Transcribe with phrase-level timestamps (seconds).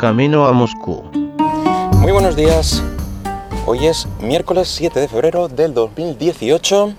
[0.00, 1.02] camino a Moscú.
[1.98, 2.82] Muy buenos días.
[3.66, 6.94] Hoy es miércoles 7 de febrero del 2018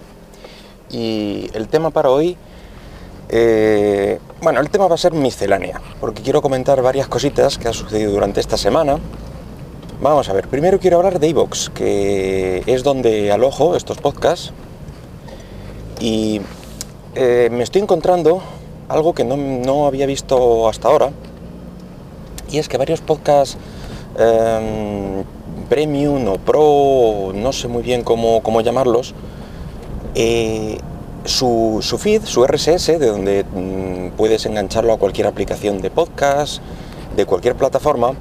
[0.92, 2.38] y el tema para hoy,
[3.30, 7.74] eh, bueno, el tema va a ser miscelánea, porque quiero comentar varias cositas que han
[7.74, 9.00] sucedido durante esta semana.
[10.00, 14.54] Vamos a ver, primero quiero hablar de iVoox, que es donde alojo estos podcasts
[16.00, 16.40] y
[17.16, 18.44] eh, me estoy encontrando
[18.90, 21.10] algo que no, había visto hasta ahora,
[22.52, 23.58] y es que varios podcasts
[24.18, 25.24] em,
[25.70, 29.14] premium o pro, no sé muy bien cómo, llamarlos,
[30.16, 30.78] eh,
[31.24, 36.62] su, feed, su RSS, de donde mm, puedes engancharlo a cualquier aplicación de podcast,
[37.16, 38.14] de cualquier plataforma,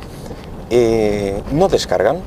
[0.70, 2.18] eh, no descargan.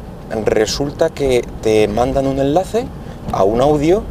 [0.46, 2.86] Resulta que te mandan un enlace
[3.32, 4.04] a un audio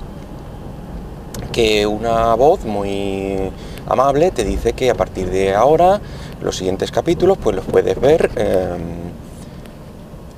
[1.52, 3.50] que una voz muy
[3.86, 6.00] amable te dice que a partir de ahora
[6.40, 9.12] los siguientes capítulos pues los puedes ver em,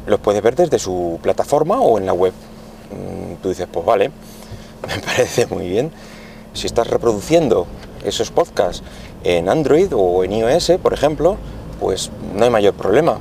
[0.06, 2.32] los puedes ver desde su plataforma o en la web.
[2.90, 4.10] Mm, tú dices pues vale
[4.88, 5.92] me parece muy bien
[6.52, 7.66] si estás reproduciendo
[8.04, 8.82] esos podcasts
[9.22, 11.36] en Android o en iOS por ejemplo
[11.80, 13.18] pues no hay mayor problema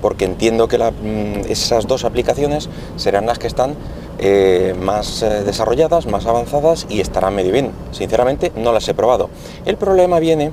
[0.00, 3.74] porque entiendo que mm, esas dos aplicaciones serán las que están
[4.22, 7.70] eh, más eh, desarrolladas, más avanzadas y estarán medio bien.
[7.90, 9.30] Sinceramente no las he probado.
[9.64, 10.52] El problema viene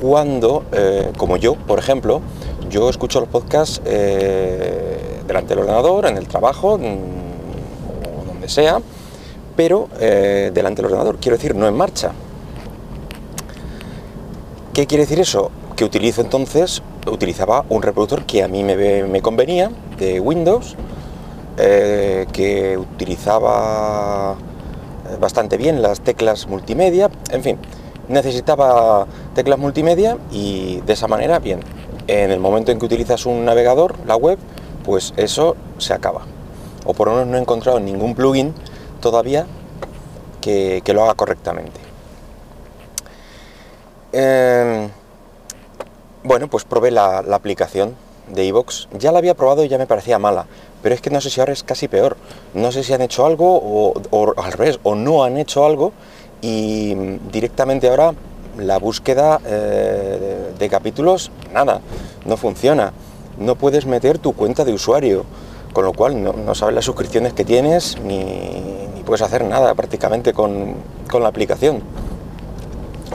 [0.00, 2.20] cuando, eh, como yo, por ejemplo,
[2.68, 8.80] yo escucho los podcasts delante del ordenador, en el trabajo, mm, o donde sea,
[9.54, 12.10] pero delante del ordenador, quiero decir, no en marcha.
[14.74, 15.52] ¿Qué quiere decir eso?
[15.76, 20.76] Que utilizo entonces, utilizaba un reproductor que a mí me convenía, de Windows,
[21.58, 24.36] eh, que utilizaba
[25.08, 27.58] eh, bastante bien las teclas multimedia, en fin,
[28.08, 31.60] necesitaba teclas multimedia y de esa manera, bien,
[32.08, 34.38] en el momento en que utilizas un navegador, la web,
[34.84, 36.22] pues eso se acaba.
[36.84, 38.54] O por lo menos no he encontrado ningún plugin
[39.00, 39.46] todavía
[40.40, 41.80] que, lo haga correctamente.
[44.12, 44.90] Em,
[46.22, 47.96] bueno, pues probé la, la aplicación
[48.28, 48.88] de iVoox.
[48.98, 50.46] Ya la había probado y ya me parecía mala
[50.86, 52.16] pero es que no sé si ahora es casi peor.
[52.54, 55.92] No sé si han hecho algo o, al revés, o no han hecho algo
[56.40, 56.94] y
[57.32, 58.14] directamente ahora
[58.56, 61.80] la búsqueda eh, de capítulos, nada,
[62.24, 62.92] no funciona.
[63.36, 65.24] No puedes meter tu cuenta de usuario,
[65.72, 70.74] con lo cual no, sabes las suscripciones que tienes ni, puedes hacer nada prácticamente con,
[71.10, 71.82] con, la aplicación.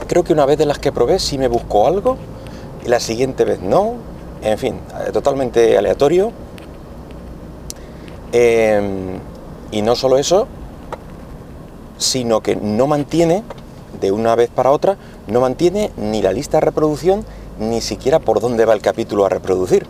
[0.08, 2.18] Creo que una vez de las que probé sí me buscó algo
[2.84, 4.11] y la siguiente vez no.
[4.42, 6.32] En fin, eh, totalmente aleatorio
[8.32, 9.18] Em,
[9.70, 10.48] y no solo eso,
[11.98, 13.42] sino que no mantiene,
[14.00, 17.24] de una vez para otra, no mantiene ni la lista de reproducción,
[17.60, 19.86] ni siquiera por dónde va el capítulo a reproducir.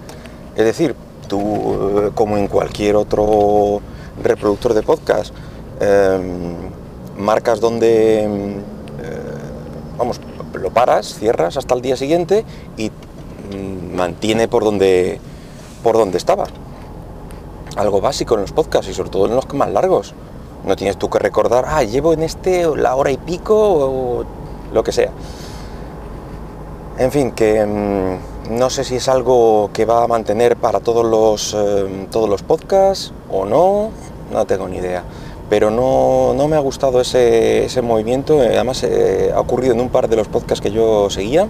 [0.57, 0.97] Es decir,
[1.29, 3.81] tú, eh, como en cualquier otro
[4.23, 5.33] reproductor de podcast,
[5.81, 6.57] em,
[7.17, 8.63] marcas donde, em, eh,
[9.97, 10.21] vamos,
[10.53, 12.45] lo paras, cierras hasta el día siguiente
[12.77, 12.91] y
[13.93, 15.21] mantiene por donde,
[15.83, 16.47] por donde estaba
[17.77, 20.15] algo básico en los podcasts y sobre todo en los más largos.
[20.65, 24.25] No tienes tú que recordar, ah, llevo en este la hora y pico o
[24.73, 25.11] lo que sea.
[26.99, 31.05] En fin, que mm, no sé si es algo que va a mantener para todos
[31.05, 33.91] los, eh, todos los podcasts o no,
[34.33, 35.03] no tengo ni idea.
[35.51, 39.89] Pero no, no me ha gustado ese, ese movimiento, además eh, ha ocurrido en un
[39.89, 41.49] par de los podcasts que yo seguía.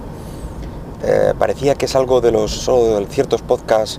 [1.38, 3.98] Parecía que es algo de los de ciertos podcasts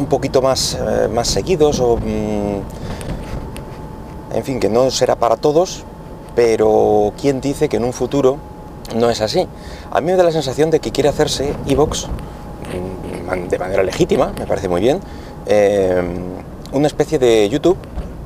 [0.00, 1.96] un poquito más, eh, más seguidos o...
[1.96, 2.62] Mm,
[4.32, 5.84] en fin, que no será para todos,
[6.36, 8.38] pero ¿quién dice que en un futuro
[8.94, 9.46] no es así?
[9.90, 14.32] A mí me da la sensación de que quiere hacerse Evox mm, de manera legítima,
[14.38, 15.00] me parece muy bien,
[15.46, 16.00] eh,
[16.72, 17.76] una especie de YouTube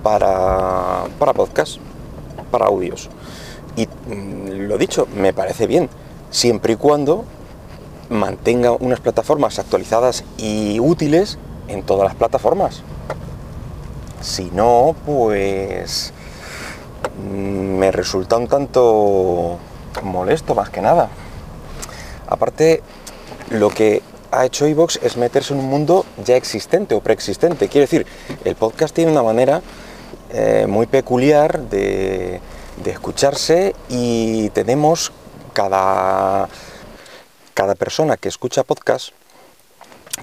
[0.02, 1.78] para, para podcast,
[2.50, 3.08] para audios.
[3.74, 5.88] Y mm, lo dicho, me parece bien,
[6.34, 7.24] siempre y cuando
[8.10, 11.38] mantenga unas plataformas actualizadas y útiles
[11.68, 12.82] en todas las plataformas.
[14.20, 16.12] Si no, pues
[17.30, 19.58] mm, me resulta un tanto
[20.02, 21.08] molesto más que nada.
[22.26, 22.82] Aparte,
[23.50, 24.02] lo que
[24.32, 27.68] ha hecho iVox es meterse en un mundo ya existente o preexistente.
[27.68, 28.06] Quiero decir,
[28.44, 29.62] el podcast tiene una manera
[30.30, 32.40] eh, muy peculiar de,
[32.82, 35.12] de, escucharse y tenemos
[35.54, 36.48] cada,
[37.54, 39.10] cada persona que escucha podcast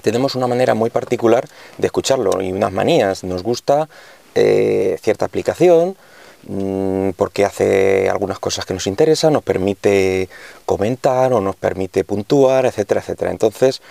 [0.00, 1.46] tenemos una manera muy particular
[1.76, 3.24] de escucharlo y unas manías.
[3.24, 3.88] Nos gusta
[4.34, 5.96] eh, cierta aplicación,
[6.46, 10.28] mm, porque hace algunas cosas que nos interesan, nos permite
[10.64, 13.30] comentar o nos permite puntuar, etcétera, etcétera.
[13.30, 13.82] Entonces,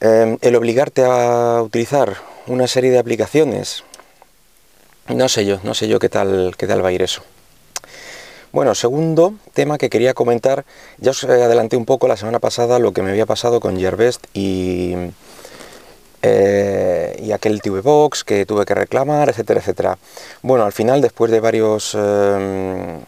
[0.00, 2.16] em, el obligarte a utilizar
[2.46, 3.84] una serie de aplicaciones,
[5.08, 7.22] no sé yo, no sé yo qué tal, qué tal va a ir eso.
[8.52, 10.64] Bueno, segundo tema que quería comentar,
[10.98, 14.24] ya os adelanté un poco la semana pasada lo que me había pasado con Gearbest
[14.34, 14.94] y,
[16.22, 19.98] eh, y aquel TV Box que tuve que reclamar, etcétera, etcétera.
[20.42, 23.00] Bueno, al final, después de varios, em,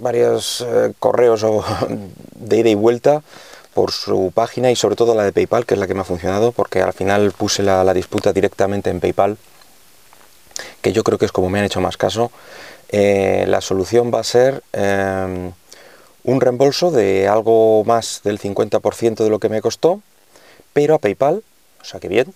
[0.00, 1.46] varios eh, correos
[2.34, 3.22] de ida y vuelta
[3.72, 6.04] por su página y sobre todo la de PayPal, que es la que me ha
[6.04, 9.36] funcionado, porque al final puse la disputa directamente en PayPal,
[10.80, 12.30] que yo creo que es como me han hecho más caso.
[12.90, 15.52] Eh, la solución va a ser em,
[16.24, 20.00] un reembolso de algo más del 50% de lo que me costó,
[20.72, 21.42] pero a PayPal,
[21.80, 22.34] o sea que bien,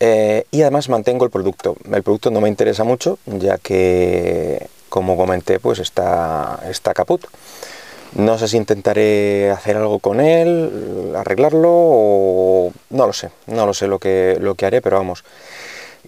[0.00, 1.76] eh, y además mantengo el producto.
[1.92, 7.26] El producto no me interesa mucho, ya que, como comenté, pues está, está caput.
[8.14, 13.74] No sé si intentaré hacer algo con él, arreglarlo o no lo sé, no lo
[13.74, 15.22] sé lo que, lo que haré, pero vamos.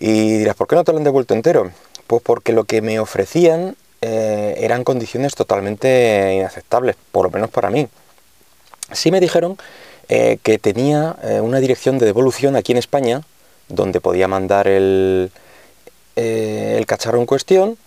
[0.00, 1.70] Y dirás, ¿por qué no te lo han devuelto entero?
[2.12, 7.70] Pues porque lo que me ofrecían eh, eran condiciones totalmente inaceptables, por lo menos para
[7.70, 7.88] mí.
[8.90, 9.56] Sí me dijeron
[10.10, 13.22] eh, que tenía eh, una dirección de devolución aquí en España,
[13.68, 15.30] donde podía mandar el,
[16.14, 17.78] el cacharro en cuestión,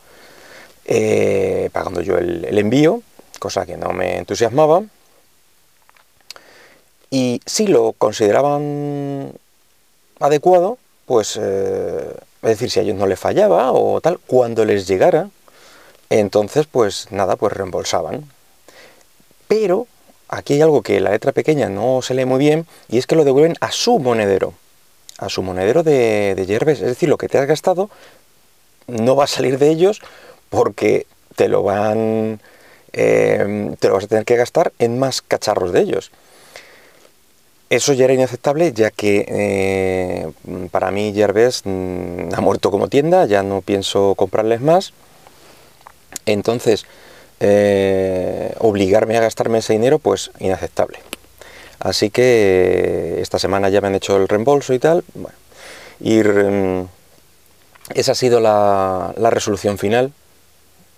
[1.71, 3.03] pagando yo el, el envío,
[3.37, 4.81] cosa que no me entusiasmaba.
[7.11, 9.33] Y si lo consideraban
[10.19, 11.37] adecuado, pues
[12.45, 15.29] es decir, si a ellos no les fallaba o tal, cuando les llegara,
[16.11, 18.29] entonces pues nada, pues reembolsaban.
[19.47, 19.87] Pero
[20.27, 23.15] aquí hay algo que la letra pequeña no se lee muy bien y es que
[23.15, 24.53] lo devuelven a su monedero,
[25.17, 27.89] a su monedero de, de Es decir, lo que te has gastado
[28.87, 30.01] no va a salir de ellos
[30.49, 32.39] porque te lo van,
[32.93, 36.11] eh, te lo vas a tener que gastar en más cacharros de ellos.
[37.69, 40.31] Eso ya era inaceptable, ya que eh,
[40.69, 44.93] para mí Yerbes mm, ha muerto como tienda, ya no pienso comprarles más.
[46.27, 46.85] Entonces,
[47.39, 50.99] eh, obligarme a gastarme ese dinero, pues inaceptable.
[51.79, 55.03] Así que esta semana ya me han hecho el reembolso y tal.
[55.99, 56.87] Y mm,
[57.95, 60.13] esa ha sido la, la resolución final.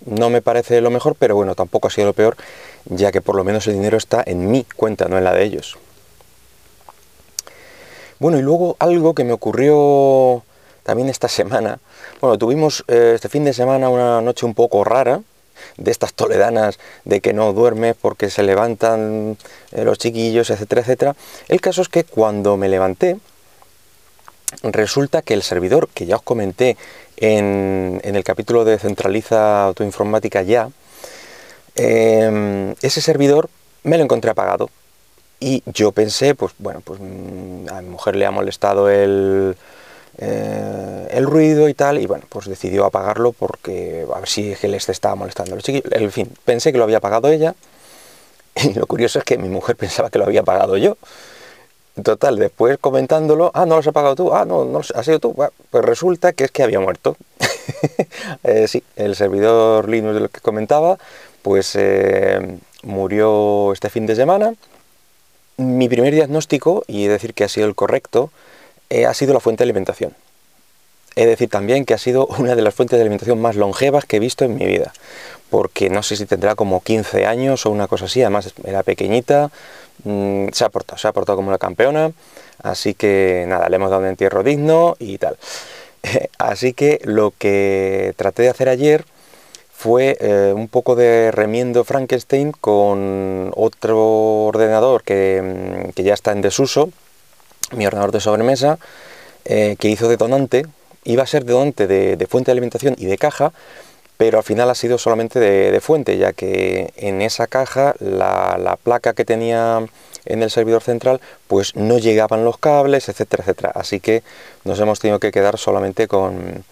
[0.04, 2.36] No me parece lo mejor, pero bueno, tampoco ha sido lo peor,
[2.84, 5.44] ya que por lo menos el dinero está en mi cuenta, no en la de
[5.44, 5.78] ellos.
[8.18, 10.42] Bueno, y luego algo que me ocurrió
[10.82, 11.78] también esta semana.
[12.20, 15.20] Bueno, tuvimos eh, este fin de semana una noche un poco rara,
[15.76, 19.36] de estas toledanas de que no duermes porque se levantan
[19.72, 21.16] eh, los chiquillos, etcétera, etcétera.
[21.48, 23.18] El caso es que cuando me levanté,
[24.62, 26.76] resulta que el servidor que ya os comenté
[27.16, 30.70] en, el capítulo de Centraliza Autoinformática ya,
[31.76, 33.48] em, ese servidor
[33.82, 34.70] me lo encontré apagado.
[35.40, 39.56] Y yo pensé, pues bueno, pues mm, a mi mujer le ha molestado el,
[40.18, 44.62] eh, el ruido y tal, y bueno, pues decidió apagarlo porque a ver si es
[44.64, 45.82] les estaba molestando a.
[45.92, 47.54] En fin, pensé que lo había apagado ella,
[48.56, 50.96] y lo curioso es que mi mujer pensaba que lo había apagado yo.
[52.02, 55.34] Total, después comentándolo, ah, no lo has apagado tú, ah, no, no has sido tú,
[55.34, 57.16] pues resulta que es que había muerto.
[58.44, 60.96] eh, sí, el servidor Linux de lo que comentaba,
[61.42, 64.54] pues eh, murió este fin de semana
[65.58, 68.30] mi primer diagnóstico, y he de decir que ha sido el correcto,
[68.90, 70.14] eh, ha sido la fuente de alimentación.
[71.16, 74.04] He de decir también que ha sido una de las fuentes de alimentación más longevas
[74.04, 74.92] que he visto en mi vida,
[75.50, 79.50] porque no sé si tendrá como 15 años o una cosa así, además era pequeñita,
[80.04, 82.12] mm, se ha portado, se ha portado como la campeona,
[82.62, 85.36] así que nada, le hemos dado un entierro digno y tal.
[86.38, 89.04] así que lo que traté de hacer ayer
[89.78, 96.42] fue eh, un poco de remiendo Frankenstein con otro ordenador que, mm, ya está en
[96.42, 96.90] desuso,
[97.70, 98.80] mi ordenador de sobremesa,
[99.44, 100.66] eh, que hizo de donante,
[101.04, 103.52] iba a ser de donante de, fuente de alimentación y de caja,
[104.16, 109.12] pero al final ha sido solamente de, fuente, ya que en esa caja la, placa
[109.12, 109.86] que tenía
[110.24, 113.72] en el servidor central, pues no llegaban los cables, etcétera, etcétera.
[113.76, 114.24] Así que
[114.64, 116.64] nos hemos tenido que quedar solamente con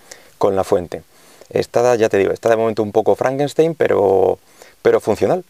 [0.56, 1.02] la fuente.
[1.50, 4.38] Está, ya te digo, está de momento un poco Frankenstein, pero,
[4.82, 5.44] pero funcional.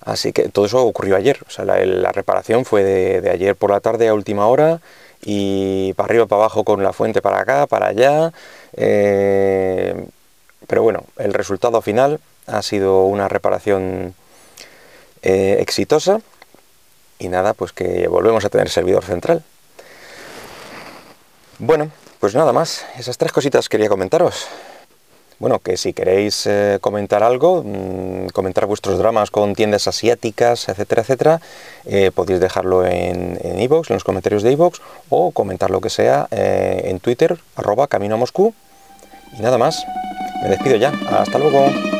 [0.00, 1.38] Así que todo eso ocurrió ayer.
[1.46, 4.80] O sea, la, reparación fue de, ayer por la tarde a última hora
[5.22, 8.32] y para arriba, para abajo con la fuente para acá, para allá.
[8.76, 10.06] Eh,
[10.66, 14.14] pero bueno, el resultado final ha sido una reparación
[15.22, 16.20] eh, exitosa
[17.18, 19.42] y nada, pues que volvemos a tener servidor central.
[21.58, 21.90] Bueno,
[22.20, 24.46] pues nada más, esas tres cositas quería comentaros.
[25.38, 31.02] bueno, que si queréis eh, comentar algo, mm, comentar vuestros dramas con tiendas asiáticas, etcétera,
[31.02, 31.40] etcétera,
[31.86, 36.26] eh, podéis dejarlo en en, en, los comentarios de iVoox, o comentar lo que sea
[36.32, 38.52] eh, en Twitter, arroba Camino a Moscú.
[39.38, 39.84] Y nada más,
[40.42, 41.97] me despido ya, hasta luego.